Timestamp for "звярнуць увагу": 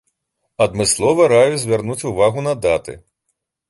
1.67-2.49